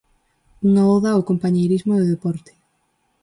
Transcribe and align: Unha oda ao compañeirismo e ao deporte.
Unha 0.67 0.83
oda 0.95 1.09
ao 1.11 1.27
compañeirismo 1.29 1.91
e 1.93 1.99
ao 1.99 2.09
deporte. 2.13 2.51